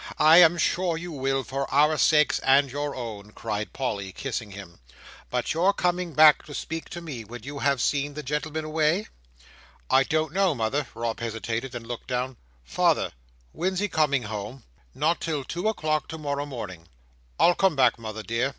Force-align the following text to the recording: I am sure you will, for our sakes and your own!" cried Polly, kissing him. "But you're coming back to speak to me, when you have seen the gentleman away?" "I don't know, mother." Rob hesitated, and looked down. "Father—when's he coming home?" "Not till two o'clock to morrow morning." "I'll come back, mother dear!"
I 0.17 0.37
am 0.39 0.57
sure 0.57 0.97
you 0.97 1.11
will, 1.11 1.43
for 1.43 1.71
our 1.71 1.95
sakes 1.95 2.39
and 2.39 2.71
your 2.71 2.95
own!" 2.95 3.33
cried 3.33 3.71
Polly, 3.71 4.11
kissing 4.11 4.49
him. 4.49 4.79
"But 5.29 5.53
you're 5.53 5.73
coming 5.73 6.13
back 6.13 6.43
to 6.47 6.55
speak 6.55 6.89
to 6.89 7.01
me, 7.01 7.23
when 7.23 7.43
you 7.43 7.59
have 7.59 7.79
seen 7.79 8.15
the 8.15 8.23
gentleman 8.23 8.65
away?" 8.65 9.09
"I 9.91 10.03
don't 10.03 10.33
know, 10.33 10.55
mother." 10.55 10.87
Rob 10.95 11.19
hesitated, 11.19 11.75
and 11.75 11.85
looked 11.85 12.07
down. 12.07 12.37
"Father—when's 12.63 13.77
he 13.79 13.87
coming 13.89 14.23
home?" 14.23 14.63
"Not 14.95 15.21
till 15.21 15.43
two 15.43 15.69
o'clock 15.69 16.07
to 16.07 16.17
morrow 16.17 16.47
morning." 16.47 16.87
"I'll 17.39 17.53
come 17.53 17.75
back, 17.75 17.99
mother 17.99 18.23
dear!" 18.23 18.49